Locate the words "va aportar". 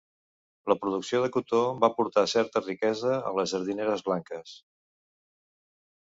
1.83-2.23